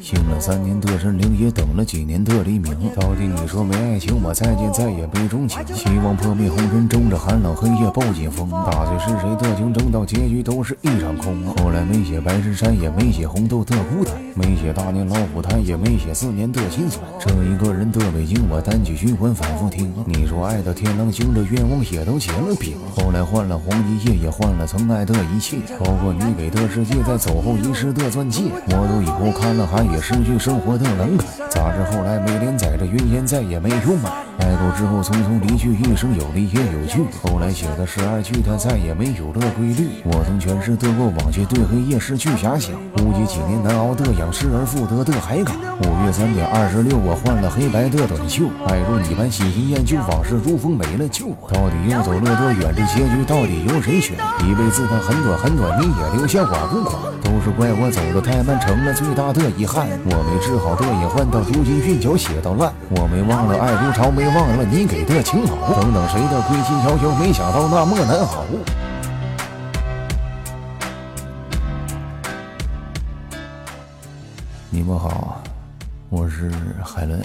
[0.00, 2.72] 醒了三年的神灵，也等了几年的黎明。
[2.94, 5.60] 到底你说没爱情，我再见再也没钟情。
[5.74, 8.48] 希望破灭红尘，中着寒冷黑夜抱紧风。
[8.50, 11.44] 大醉是谁的情，争到结局都是一场空。
[11.56, 17.04] 后来没写白衬衫，也没写红豆的孤单，没写大年老虎滩，也没写四年的心酸。
[17.18, 19.92] 这一个人的北京，我单曲循环反复听。
[20.06, 22.76] 你说爱的天狼星，这愿望也都结了冰。
[22.94, 28.42] 后来换了黄一夜，也换了曾爱的一切，包括你给的世界，在走后遗失的钻戒。
[28.66, 31.26] 我都以后看了，海也失去生活的能感。
[31.48, 34.10] 杂志后来没连载，这云烟再也没有买。
[34.44, 37.00] 爱过之后匆匆离去，一生有离也有聚。
[37.22, 39.88] 后来写的是爱句，它再也没有了规律。
[40.04, 42.76] 我曾诠释的过往，却对黑夜失去遐想。
[42.92, 45.56] 估计几年难熬的养，失而复得的海港。
[45.80, 48.44] 五月三点二十六，我换了黑白的短袖。
[48.68, 51.32] 爱如你般喜新厌旧，往事如风没了旧。
[51.48, 52.68] 到底要走了多远？
[52.76, 54.12] 这结局到底由谁选？
[54.44, 57.08] 一辈子它很短很短，你也留下寡不寡？
[57.24, 59.88] 都是怪我走的太慢，成了最大的遗憾。
[60.04, 62.70] 我没治好的隐患，到如今韵脚写到烂。
[62.90, 65.80] 我没忘了爱如潮，没忘了你给的情好。
[65.80, 68.44] 等等谁的归心悄悄，没想到那么难熬。
[74.70, 75.40] 你们好，
[76.08, 76.50] 我是
[76.84, 77.24] 海伦。